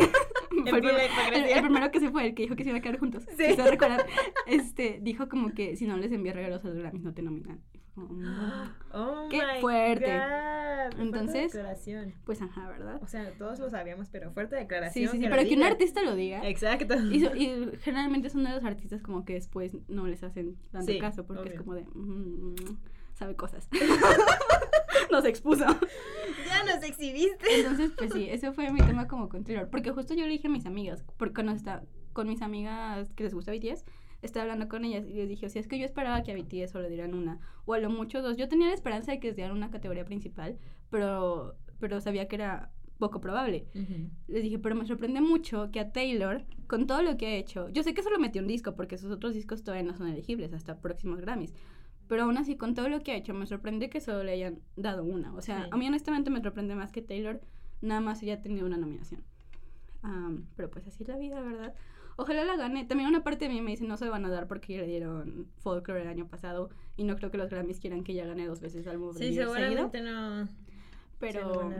[0.69, 3.23] fue el, primero que se fue, el que dijo que se iba a quedar juntos,
[3.37, 3.53] Sí.
[3.55, 4.01] si recuerdan,
[4.47, 7.61] este, dijo como que si no les envía regalos a los Grammys no te nominan.
[7.95, 8.23] Mm,
[8.93, 10.05] Oh Qué my fuerte.
[10.05, 12.13] God, fuerte Entonces- declaración.
[12.25, 12.99] pues ajá, ¿verdad?
[13.01, 15.11] O sea, todos lo sabíamos, pero fuerte Sí, declaración.
[15.11, 16.45] sí, sí, lo pero que un artista lo diga.
[16.47, 16.95] Exacto.
[17.11, 20.91] Y, so- y generalmente son de los artistas como que después no les hacen tanto
[20.91, 22.55] Sí, caso porque es como de, mm,
[23.15, 23.67] sabe cosas.
[25.11, 25.65] Nos expuso.
[26.47, 27.45] ya nos exhibiste.
[27.59, 29.69] Entonces, pues sí, ese fue mi tema como con Taylor.
[29.69, 33.23] Porque justo yo le dije a mis amigas, porque cuando está con mis amigas que
[33.23, 33.83] les gusta BTS,
[34.21, 36.35] estaba hablando con ellas y les dije, o sea, es que yo esperaba que a
[36.35, 38.37] BTS solo dieran una, o a lo mucho dos.
[38.37, 40.57] Yo tenía la esperanza de que les dieran una categoría principal,
[40.89, 43.67] pero, pero sabía que era poco probable.
[44.27, 47.69] Les dije, pero me sorprende mucho que a Taylor, con todo lo que ha hecho,
[47.69, 50.53] yo sé que solo metió un disco porque sus otros discos todavía no son elegibles
[50.53, 51.53] hasta próximos Grammys,
[52.07, 54.59] pero aún así con todo lo que ha hecho me sorprende que solo le hayan
[54.75, 55.33] dado una.
[55.33, 55.69] O sea, Sí.
[55.71, 57.41] a mí honestamente me sorprende más que Taylor
[57.81, 59.23] nada más haya tenido una nominación.
[60.01, 61.73] Am, pero pues así es la vida, ¿verdad?
[62.17, 62.85] Ojalá la gane.
[62.85, 64.87] También una parte de mí me dice no se van a dar porque ya le
[64.87, 68.47] dieron Folklore el año pasado y no creo que los Grammys quieran que ella gane
[68.47, 70.47] dos veces al Sí, seguramente no.
[71.19, 71.71] Pero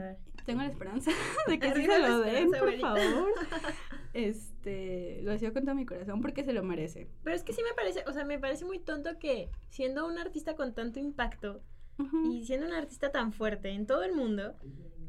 [0.44, 1.10] tengo la esperanza
[1.46, 2.94] de que sí se lo den, por abuelita.
[2.94, 3.32] favor.
[4.12, 7.06] Este, lo deseo con todo mi corazón porque se lo merece.
[7.22, 10.18] Pero es que sí me parece, o sea, me parece muy tonto que siendo un
[10.18, 11.60] artista con tanto impacto
[12.24, 14.54] y siendo un artista tan fuerte en todo el mundo,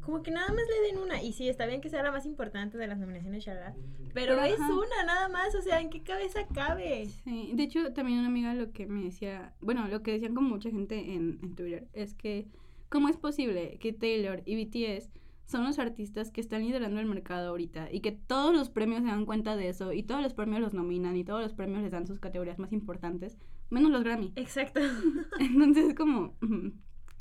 [0.02, 1.22] como que nada más le den una.
[1.22, 3.74] Y sí, está bien que sea la más importante de las nominaciones, shalala,
[4.14, 4.72] pero, Pero, es ajá.
[4.74, 7.06] una nada más, o sea, ¿en qué cabeza cabe?
[7.24, 10.44] Sí, de hecho, también una amiga lo que me decía, bueno, lo que decían con
[10.44, 12.46] mucha gente en, en Twitter es que,
[12.88, 15.10] ¿cómo es posible que Taylor y BTS
[15.48, 19.08] son los artistas que están liderando el mercado ahorita y que todos los premios se
[19.08, 21.90] dan cuenta de eso y todos los premios los nominan y todos los premios les
[21.90, 23.38] dan sus categorías más importantes,
[23.70, 24.32] menos los Grammy?
[24.36, 24.80] Exacto.
[25.40, 26.34] Entonces es como,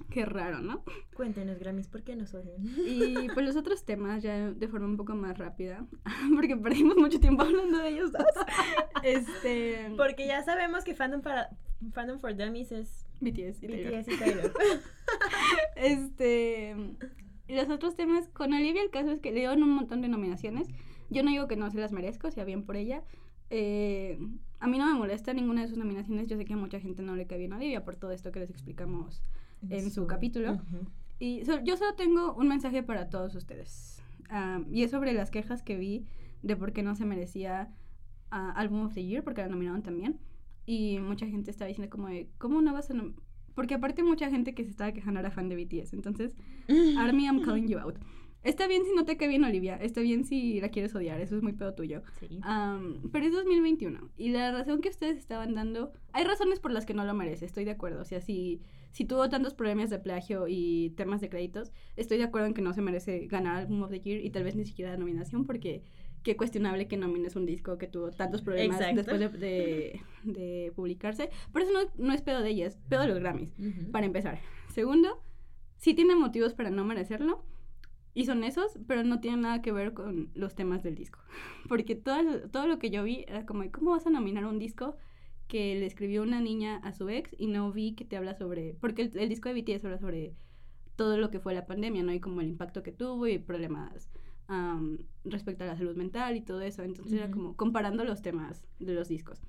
[0.10, 0.84] qué raro, ¿no?
[1.16, 2.58] Cuéntenos, Grammys, ¿por qué nos odian?
[2.86, 5.86] Y pues los otros temas ya de forma un poco más rápida,
[6.36, 8.24] porque perdimos mucho tiempo hablando de ellos dos.
[9.04, 11.50] Este, Porque ya sabemos que Fandom, para,
[11.94, 14.02] Fandom for Dummies es BTS y Taylor.
[14.02, 14.54] BTS y Taylor.
[15.76, 16.76] Este,
[17.48, 20.68] los otros temas con Olivia el caso es que le dieron un montón de nominaciones.
[21.10, 23.04] Yo no digo que no se las merezco, sea bien por ella.
[23.50, 24.18] Eh,
[24.60, 26.28] a mí no me molesta ninguna de sus nominaciones.
[26.28, 28.32] Yo sé que a mucha gente no le cae bien a Olivia por todo esto
[28.32, 29.22] que les explicamos
[29.70, 30.54] en su capítulo.
[30.54, 30.88] Ujú.
[31.20, 34.02] Y so- yo solo tengo un mensaje para todos ustedes.
[34.30, 36.06] Ah, y es sobre las quejas que vi
[36.44, 37.72] de por qué no se merecía
[38.32, 40.20] ah, Album of the Year, porque la nominaron también.
[40.68, 43.16] Y mucha gente estaba diciendo como de, ¿cómo no vas a nom-?"
[43.56, 45.94] Porque aparte mucha gente que se estaba quejando era fan de BTS.
[45.94, 46.36] Entonces,
[46.96, 47.98] Army, I'm calling you out.
[48.44, 51.36] Está bien si no te cae bien Olivia, está bien si la quieres odiar, eso
[51.36, 52.02] es muy pedo tuyo.
[52.20, 52.40] Sí.
[52.44, 56.86] Am, pero es 2021 y la razón que ustedes estaban dando, hay razones por las
[56.86, 58.00] que no lo merece, estoy de acuerdo.
[58.00, 62.24] O sea, si, si tuvo tantos problemas de plagio y temas de créditos, estoy de
[62.24, 64.66] acuerdo en que no se merece ganar Album of the Year y tal vez ni
[64.66, 65.84] siquiera la nominación porque
[66.28, 68.98] qué cuestionable que nomines un disco que tuvo tantos problemas Exacto.
[68.98, 71.30] después de, de- de publicarse.
[71.54, 73.56] Pero eso no, no es pedo de ella, es pedo de los Grammys,
[73.94, 74.38] para empezar.
[74.74, 75.24] Segundo,
[75.78, 77.46] sí tiene motivos para no merecerlo.
[78.14, 81.20] Y son esos, pero no tienen nada que ver con los temas del disco.
[81.70, 84.60] Porque todo, lo- todo lo que yo vi era como, ¿cómo vas a nominar un
[84.60, 84.98] disco
[85.48, 88.74] que le escribió una niña a su ex y no vi que te habla sobre...
[88.82, 90.34] Porque el, el disco de BTS habla sobre
[90.98, 92.12] todo lo que fue la pandemia, ¿no?
[92.12, 94.10] Y como el impacto que tuvo y problemas
[94.48, 96.84] am, respecto a la salud mental y todo eso.
[96.84, 97.34] Entonces era Ujú.
[97.34, 99.42] como comparando los temas de los discos.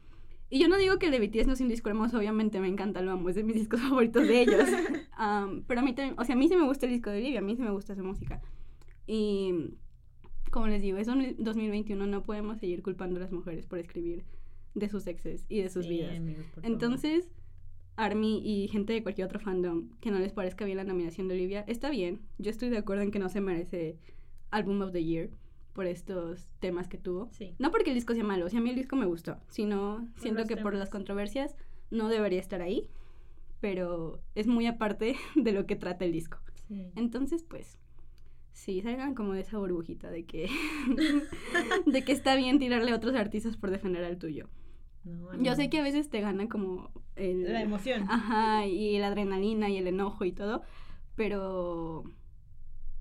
[0.50, 2.68] Y yo no digo que el de BTS no sea un disco hermoso, obviamente me
[2.68, 4.64] encanta, lo amo, es de mis discos favoritos de ellos.
[5.16, 7.18] Am, pero a mí también, o sea, a mí sí me gusta el disco de
[7.18, 8.40] Olivia, a mí sí me gusta su música.
[9.06, 9.74] Y
[10.50, 14.24] como les digo, es un 2021, no podemos seguir culpando a las mujeres por escribir
[14.74, 16.16] de sus exes y de sus Sí, vidas.
[16.16, 16.46] amigos.
[16.62, 17.28] Entonces,
[17.96, 21.34] Army y gente de cualquier otro fandom que no les parezca bien la nominación de
[21.34, 22.20] Olivia, está bien.
[22.38, 23.98] Yo estoy de acuerdo en que no se merece
[24.50, 25.30] Album of the Year
[25.72, 27.28] por estos temas que tuvo.
[27.32, 27.54] Sí.
[27.58, 30.08] No porque el disco sea malo, o sea, a mí el disco me gustó, sino
[30.16, 30.80] siento los que por temas.
[30.80, 31.54] las controversias
[31.90, 32.88] no debería estar ahí,
[33.60, 36.38] pero es muy aparte de lo que trata el disco.
[36.66, 36.90] Sí.
[36.96, 37.78] Entonces, pues,
[38.52, 40.50] sí, salgan como de esa burbujita de que,
[41.86, 44.48] de que está bien tirarle a otros artistas por defender al tuyo.
[45.04, 47.50] No, Yo sé que a veces te gana como el...
[47.52, 48.04] La emoción.
[48.10, 50.62] Ajá, y la adrenalina y el enojo y todo,
[51.14, 52.04] pero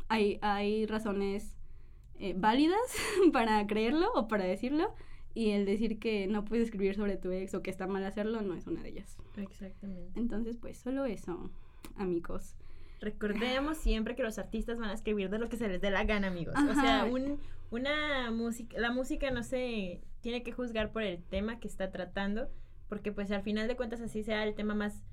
[0.10, 1.56] hay, hay razones
[2.20, 2.80] eh, válidas
[3.34, 4.94] para creerlo o para decirlo,
[5.34, 8.42] y el decir que no puedes escribir sobre tu ex o que está mal hacerlo
[8.42, 9.18] no es una de ellas.
[9.38, 10.20] Exactamente.
[10.20, 11.52] Entonces, pues, solo eso,
[11.96, 12.56] amigos.
[13.02, 16.06] Recordemos siempre que los artistas van a escribir de lo que se les dé la
[16.06, 16.56] gana, amigos.
[16.58, 17.40] O sea, un,
[17.70, 22.50] una música, la música no se tiene que juzgar por el tema que está tratando,
[22.90, 25.04] porque pues al final de cuentas así sea el tema más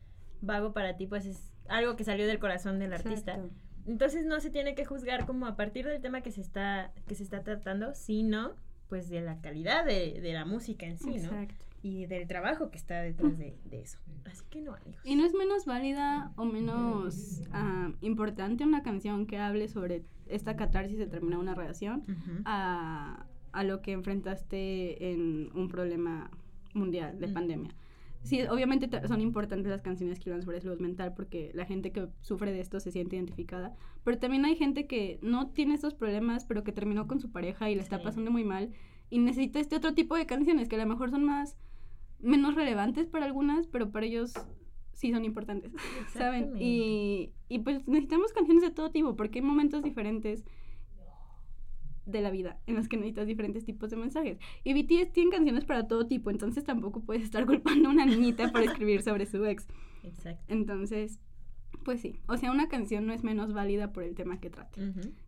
[0.40, 3.38] vago para ti, pues es algo que salió del corazón del artista.
[3.86, 7.14] Entonces no se tiene que juzgar como a partir del tema que se está, que
[7.14, 8.52] se está tratando, sino
[8.88, 11.14] pues de la calidad de, de la música en sí, ¿no?
[11.16, 11.64] Exacto.
[11.82, 13.98] Y del trabajo que está detrás de, de eso.
[14.24, 15.00] Así que no, amigos.
[15.04, 20.56] Y no es menos válida o menos ah, importante una canción que hable sobre esta
[20.56, 22.04] catarsis de terminar una relación
[22.46, 26.30] a, a lo que enfrentaste en un problema
[26.72, 27.34] mundial de Mm.
[27.34, 27.70] pandemia.
[28.24, 32.08] Sí, obviamente son importantes las canciones que hablan sobre salud mental porque la gente que
[32.22, 36.44] sufre de esto se siente identificada, pero también hay gente que no tiene estos problemas,
[36.46, 38.04] pero que terminó con su pareja y le está Sí.
[38.04, 38.72] pasando muy mal
[39.10, 41.56] y necesita este otro tipo de canciones que a lo mejor son más
[42.18, 44.32] menos relevantes para algunas, pero para ellos
[44.94, 45.72] sí son importantes,
[46.14, 46.52] ¿saben?
[46.58, 50.44] Y, y pues necesitamos canciones de todo tipo porque hay momentos diferentes
[52.06, 54.38] de la vida en los que necesitas diferentes tipos de mensajes.
[54.62, 58.50] Y BTS tiene canciones para todo tipo, entonces tampoco puedes estar culpando a una niñita
[58.52, 59.66] por escribir sobre su ex.
[60.02, 60.44] Exacto.
[60.48, 61.18] Entonces,
[61.84, 64.80] pues sí, o sea, una canción no es menos válida por el tema que trate.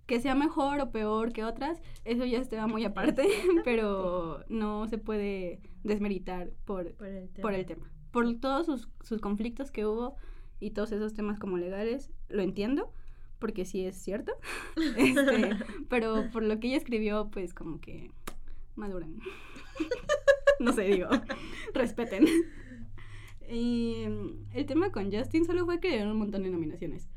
[0.06, 3.28] Que sea mejor o peor que otras, eso ya está muy aparte,
[3.64, 7.42] pero no se puede desmeritar por, Por el tema.
[7.42, 7.92] por el tema.
[8.10, 10.16] Por todos sus, sus conflictos que hubo
[10.58, 12.92] y todos esos temas como legales, lo entiendo,
[13.38, 14.32] porque sí es cierto.
[14.96, 15.56] Este,
[15.88, 18.10] pero por lo que ella escribió, pues como que
[18.74, 19.20] maduren.
[20.60, 21.08] no sé, digo,
[21.74, 22.26] respeten.
[23.48, 24.04] Y
[24.54, 27.08] el tema con Justin solo fue que le dieron un montón de nominaciones.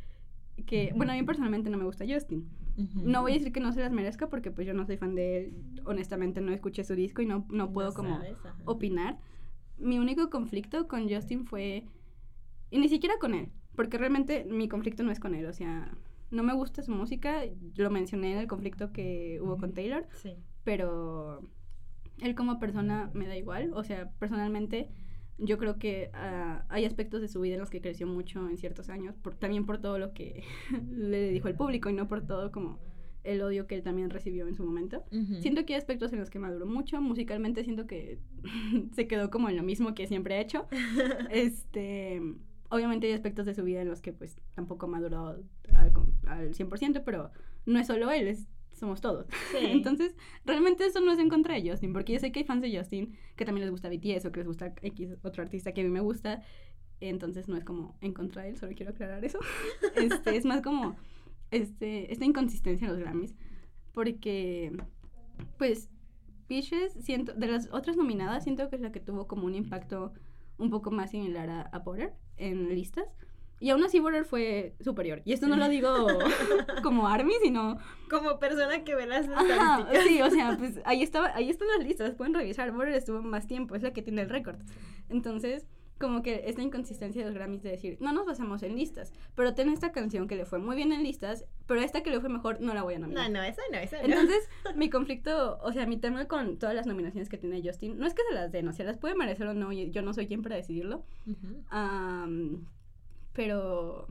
[0.65, 2.47] Que, bueno, a mí personalmente no me gusta Justin.
[2.77, 3.01] Ujú.
[3.03, 5.15] No voy a decir que no se las merezca porque pues yo no soy fan
[5.15, 5.53] de él.
[5.85, 8.55] Honestamente no escuché su disco y no, no puedo como sabes, ajá.
[8.65, 9.17] opinar.
[9.77, 11.85] Mi único conflicto con Justin fue...
[12.71, 15.91] Y ni siquiera con él, porque realmente mi conflicto no es con él, o sea,
[16.31, 17.41] no me gusta su música,
[17.75, 20.35] lo mencioné en el conflicto que hubo con Taylor, Sí.
[20.63, 21.41] pero
[22.21, 24.89] él como persona me da igual, o sea, personalmente
[25.37, 28.57] yo creo que ah, hay aspectos de su vida en los que creció mucho en
[28.57, 30.43] ciertos años, por, también por todo lo que
[30.91, 32.79] le dijo el público y no por todo como
[33.23, 35.03] el odio que él también recibió en su momento.
[35.11, 35.41] Ujú.
[35.41, 37.01] Siento que hay aspectos en los que maduró mucho.
[37.01, 38.17] Musicalmente siento que
[38.93, 40.67] se quedó como en lo mismo que siempre ha hecho.
[41.29, 42.21] Este,
[42.69, 45.27] obviamente hay aspectos de su vida en los que pues tampoco maduró
[45.75, 45.91] al,
[46.33, 47.31] al 100%, pero
[47.65, 49.27] no es solo él, es, somos todos.
[49.51, 49.57] Sí.
[49.61, 50.15] Entonces,
[50.45, 52.77] realmente eso no es en contra de Justin, porque yo sé que hay fans de
[52.77, 55.83] Justin que también les gusta BTS o que les gusta X otro artista que a
[55.83, 56.41] mí me gusta.
[57.01, 59.39] Entonces no es como en contra de él, solo quiero aclarar eso.
[59.95, 60.95] Este, es más como
[61.51, 63.35] este, esta inconsistencia en los Grammys.
[63.93, 64.71] Porque,
[65.57, 65.89] pues,
[66.47, 70.13] Peaches, siento, de las otras nominadas, siento que es la que tuvo como un impacto
[70.57, 73.05] un poco más similar a, a Border en listas.
[73.59, 75.21] Y aún así Border fue superior.
[75.25, 75.89] Y esto no lo digo
[76.83, 77.77] como Army, sino
[78.09, 79.41] Como persona que ve las Ajá,
[79.81, 80.03] estadísticas.
[80.05, 82.71] sí, o sea, pues ahí estaba, ahí están las listas, pueden revisar.
[82.71, 84.57] Border estuvo más tiempo, es la que tiene el récord.
[85.09, 85.67] Entonces,
[85.99, 89.53] como que esta inconsistencia de los Grammys de decir, no nos basamos en listas, pero
[89.53, 92.29] ten esta canción que le fue muy bien en listas, pero esta que le fue
[92.29, 93.29] mejor no la voy a nominar.
[93.29, 94.03] No, no, esa no, esa no.
[94.05, 98.07] Entonces, mi conflicto, o sea, mi tema con todas las nominaciones que tiene Justin, no
[98.07, 100.27] es que se las den, o sea, las puede merecer o no, yo no soy
[100.27, 101.63] quien para decidirlo, Ujú.
[101.69, 102.65] Am,
[103.39, 104.05] pero,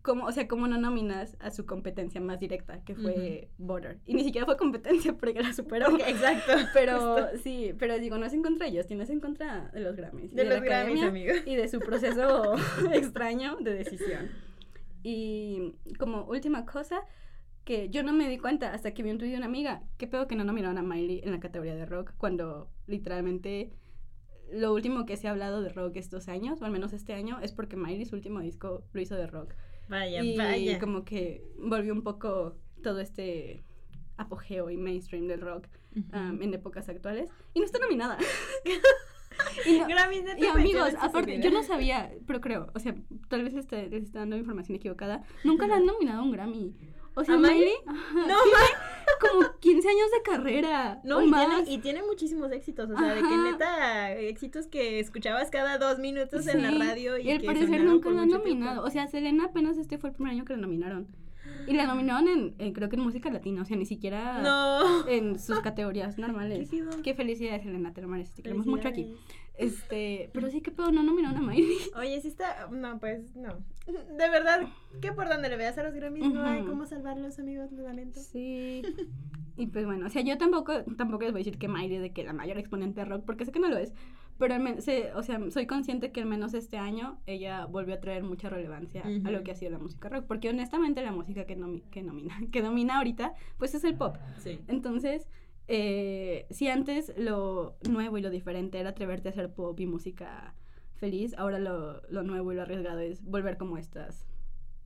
[0.00, 3.98] como, o sea, ¿cómo no nominas a su competencia más directa, que fue Border?
[4.06, 5.92] Y ni siquiera fue competencia porque la superó.
[5.92, 6.52] Ok, exacto.
[6.72, 7.38] Pero justo.
[7.42, 10.32] sí, pero digo, no es en contra de Justin, es en contra de los Grammys.
[10.32, 11.32] De la los Grammys, amigo.
[11.44, 12.54] Y de su proceso
[12.92, 14.30] extraño de decisión.
[15.02, 17.00] Y como última cosa,
[17.64, 20.06] que yo no me di cuenta hasta que vi un tweet de una amiga, qué
[20.06, 23.72] pedo que no nominaron a Miley en la categoría de rock, cuando literalmente
[24.52, 27.38] lo último que se ha hablado de rock estos años, o al menos este año,
[27.40, 29.54] es porque Miley su último disco lo hizo de rock.
[29.88, 30.78] Vaya, y vaya.
[30.78, 33.64] como que volvió un poco todo este
[34.16, 35.66] apogeo y mainstream del rock
[36.12, 37.30] um, en épocas actuales.
[37.54, 38.18] Y no está nominada.
[39.66, 39.86] Y, no-
[40.38, 42.94] y amigos, aparte, yo no sabía, pero creo, o sea,
[43.28, 45.22] tal vez les está, les está dando información equivocada.
[45.42, 46.74] Nunca la han nominado a un Grammy.
[47.14, 47.58] O sea, ¿A Miley?
[47.58, 47.74] Miley,
[48.28, 48.36] No,
[49.20, 51.00] como 15 años de carrera.
[51.04, 51.46] No, o y más.
[51.46, 55.98] tiene, y tiene muchísimos éxitos, o sea, de que neta, éxitos que escuchabas cada dos
[55.98, 58.46] minutos en la radio y, al que parecer nunca la han tiempo.
[58.46, 58.84] nominado.
[58.84, 61.06] O sea, Selena apenas este fue el primer año que la nominaron.
[61.66, 62.26] Y la nominaron
[62.58, 65.06] en, creo que en música latina, o sea, ni siquiera No.
[65.06, 66.70] en sus categorías normales.
[66.70, 66.84] Qué.
[67.02, 69.14] Qué felicidades, Selena, te lo mereces, te queremos mucho aquí.
[69.58, 71.76] Este, pero sí que pedo, no nominaron a Miley.
[71.96, 72.68] Oye, sí está.
[72.70, 73.58] No, pues no.
[74.18, 74.60] De verdad,
[75.00, 78.20] que por donde le veas a los Grammys no hay cómo salvarlos, amigos, lo lamento.
[78.20, 78.82] Sí.
[79.56, 82.02] Y pues bueno, o sea, yo tampoco, tampoco les voy a decir que Miley es
[82.02, 83.92] de que la mayor exponente de rock, porque sé que no lo es.
[84.38, 88.22] Pero sé- o sea, soy consciente que al menos este año ella volvió a traer
[88.24, 90.24] mucha relevancia a lo que ha sido la música rock.
[90.26, 94.16] Porque honestamente la música que, nomi- que, nomina, que domina ahorita, pues es el pop.
[94.38, 94.58] Sí.
[94.68, 95.28] Entonces,
[95.68, 100.54] eh, si antes lo nuevo y lo diferente era atreverte a hacer pop y música
[101.02, 104.26] feliz, ahora lo, lo nuevo y lo arriesgado es volver como estas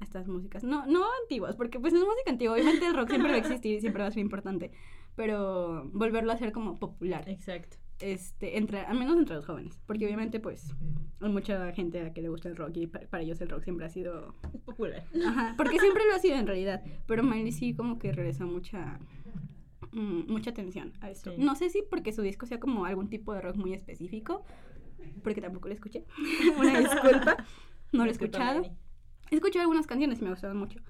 [0.00, 0.62] estas músicas.
[0.64, 2.54] No, no antiguas, porque pues es música antigua.
[2.54, 4.70] Obviamente el rock siempre va a existir y siempre va a ser importante.
[5.14, 7.24] Pero volverlo a hacer como popular.
[7.28, 7.76] Exacto.
[8.00, 9.80] Este, entre, al menos entre los jóvenes.
[9.86, 10.74] Porque obviamente, pues,
[11.20, 13.48] hay mucha gente a la que le gusta el rock y pa- para ellos el
[13.48, 14.34] rock siempre ha sido
[14.66, 15.02] Popular.
[15.26, 16.82] Ajá, porque siempre lo ha sido en realidad.
[17.06, 18.98] Pero Miley sí como que regresó mucha
[19.92, 21.30] mm, mucha atención a esto.
[21.34, 21.40] Sí.
[21.42, 24.44] No sé si porque su disco sea como algún tipo de rock muy específico,
[25.22, 26.04] porque tampoco lo escuché.
[26.58, 27.44] Una disculpa,
[27.92, 28.62] no lo he escuchado.
[29.30, 30.80] Escuchado algunas canciones y me gustaron mucho.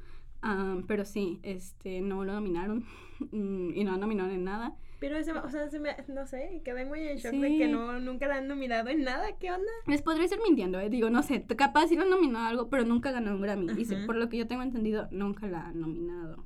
[0.42, 2.85] Ah, pero sí, este, no lo nominaron
[3.18, 4.76] mm, y no nominaron en nada.
[4.98, 7.40] Pero, ese, o sea, se me, no sé, quedé muy en shock Sí.
[7.40, 9.37] de que no, nunca la han nominado en nada.
[9.38, 9.70] ¿Qué onda?
[9.87, 10.88] Les podría estar mintiendo, eh.
[10.88, 13.72] digo, no sé, capaz sí lo han nominado algo, pero nunca ganó un Grammy.
[13.76, 16.44] Y por lo que yo tengo entendido, nunca la han nominado.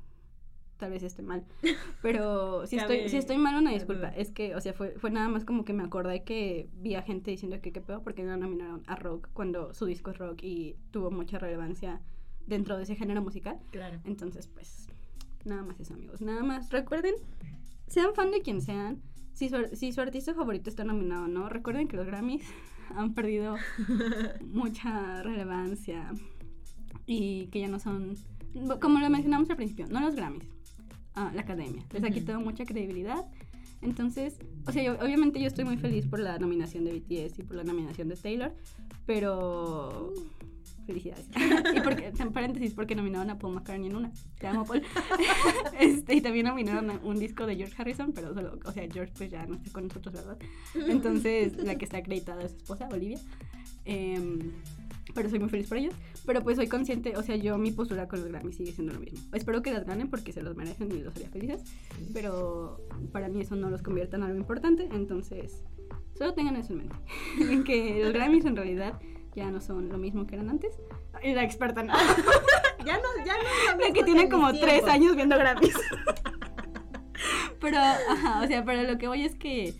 [0.81, 1.45] Tal vez esté mal.
[2.01, 4.07] Pero si estoy, si estoy mal, una disculpa.
[4.07, 7.03] Es que, o sea, fue, fue nada más como que me acordé que vi a
[7.03, 10.41] gente diciendo que qué pedo porque no nominaron a rock cuando su disco es rock
[10.41, 12.01] y tuvo mucha relevancia
[12.47, 13.59] dentro de ese género musical.
[13.69, 13.99] Claro.
[14.05, 14.87] Entonces, pues,
[15.45, 16.19] nada más eso, amigos.
[16.19, 16.71] Nada más.
[16.71, 17.13] Recuerden,
[17.85, 19.03] sean fan de quien sean.
[19.33, 22.43] Si su, si su artista favorito está nominado o no, recuerden que los Grammys
[22.95, 23.55] han perdido
[24.47, 26.11] mucha relevancia
[27.05, 28.15] y que ya no son,
[28.81, 30.49] como lo mencionamos al principio, no los Grammys,
[31.15, 31.83] ah, la academia.
[31.91, 32.13] Les ha Ujú.
[32.15, 33.25] quitado mucha credibilidad.
[33.81, 37.43] Entonces, o sea, yo- obviamente yo estoy muy feliz por la nominación de BTS y
[37.43, 38.53] por la nominación de Taylor,
[39.07, 40.13] pero
[40.85, 41.25] felicidades.
[41.75, 44.11] y porque, en paréntesis, porque nominaron a Paul McCartney en una.
[44.39, 44.83] Te amo, Paul.
[45.79, 49.13] este, y también nominaron a un disco de George Harrison, pero solo, o sea, George
[49.17, 50.37] pues ya no está con nosotros, ¿verdad?
[50.87, 53.19] Entonces, la que está acreditada es su esposa, Olivia.
[53.85, 54.51] Em,
[55.13, 55.93] pero soy muy feliz por ellos.
[56.25, 58.99] Pero pues soy consciente, o sea, yo mi postura con los Grammys sigue siendo lo
[58.99, 59.19] mismo.
[59.33, 61.63] Espero que las ganen porque se los merecen y los haría felices.
[62.13, 64.89] Pero para mí eso no los convierte en algo importante.
[64.91, 65.63] Entonces,
[66.17, 66.95] solo tengan eso en mente.
[67.65, 68.99] que los Grammys en realidad
[69.35, 70.73] ya no son lo mismo que eran antes.
[71.23, 71.93] Y la experta no.
[72.85, 73.43] Ya no, ya no.
[73.43, 75.75] es lo La que tiene en como mis tres años viendo Grammys.
[77.59, 79.75] pero, ajá, o sea, pero lo que voy es que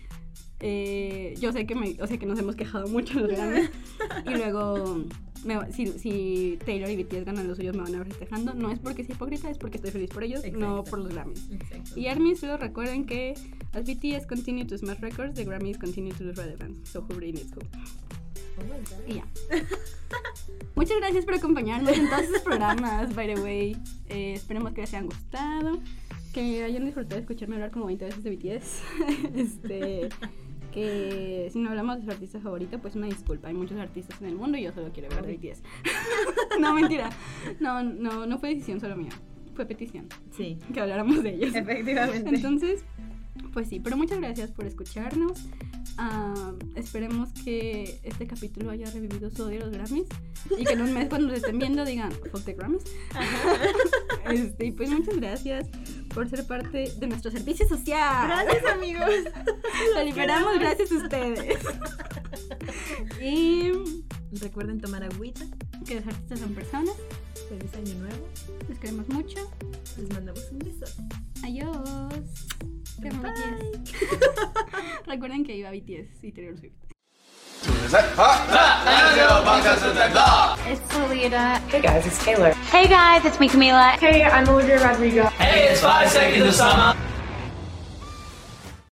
[0.59, 3.71] eh, yo sé que me, o sea, que nos hemos quejado mucho los Grammys.
[4.25, 5.03] Y luego,
[5.43, 8.53] me- si, si Taylor y BTS ganan los suyos, me van a ver festejando.
[8.53, 11.49] No es porque sea hipócrita, es porque estoy feliz por ellos, no por los Grammys.
[11.51, 11.99] Exacto.
[11.99, 13.33] Y ARMY solo recuerden que
[13.73, 16.89] as BTS continue to smash records, the Grammys continue to lose relevance.
[16.89, 17.61] So who really needs who?
[17.61, 19.07] Oh.
[19.07, 19.25] Y ya.
[20.75, 23.77] Muchas gracias por acompañarnos en todos estos programas, by the way.
[24.09, 25.79] Eh, esperemos que les hayan gustado.
[26.33, 28.81] Que hayan disfrutado de escucharme hablar como 20 veces de BTS.
[29.35, 30.09] este.
[30.71, 33.49] Que si no hablamos de su artista favorito, pues una disculpa.
[33.49, 35.61] Hay muchos artistas en el mundo y yo solo quiero hablar de BTS.
[36.59, 37.09] no, mentira.
[37.59, 39.11] No, no, no fue decisión solo mía.
[39.55, 40.07] Fue petición.
[40.31, 41.53] Sí, Que habláramos de ellos.
[41.55, 42.29] efectivamente.
[42.33, 42.83] Entonces,
[43.53, 45.45] pues sí, pero muchas gracias por escucharnos.
[45.97, 50.07] Ah, esperemos que este capítulo haya revivido su odio a los Grammys
[50.57, 52.83] y que en un mes cuando lo estén viendo digan, fuck the Grammys.
[54.29, 55.67] Este, y pues muchas gracias
[56.13, 58.27] por ser parte de nuestro servicio social.
[58.27, 59.09] Gracias, amigos.
[59.95, 61.57] Lo liberamos gracias a ustedes.
[63.21, 63.71] y
[64.39, 65.41] Recuerden tomar agüita.
[65.85, 66.95] que los artistas son personas.
[67.49, 68.27] Feliz año nuevo.
[68.69, 69.51] Les queremos mucho.
[69.97, 70.85] Les mandamos un beso.
[71.43, 72.21] Adiós.
[72.99, 73.11] Bye.
[75.05, 76.80] Recuerden que iba BTS y Taylor Swift.
[77.63, 77.93] It's
[80.95, 81.59] Lolita.
[81.67, 82.53] Hey guys, it's Taylor.
[82.53, 83.91] Hey guys, it's me, Camila.
[83.99, 85.25] Hey, I'm Olivia Rodrigo.
[85.25, 86.97] Hey it's 5 seconds of summer